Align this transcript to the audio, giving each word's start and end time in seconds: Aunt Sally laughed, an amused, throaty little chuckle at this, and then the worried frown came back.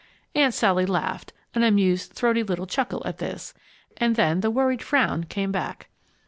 Aunt 0.33 0.51
Sally 0.55 0.87
laughed, 0.87 1.31
an 1.53 1.61
amused, 1.61 2.13
throaty 2.13 2.41
little 2.41 2.65
chuckle 2.65 3.03
at 3.05 3.19
this, 3.19 3.53
and 3.97 4.15
then 4.15 4.39
the 4.39 4.49
worried 4.49 4.81
frown 4.81 5.25
came 5.25 5.51
back. 5.51 5.89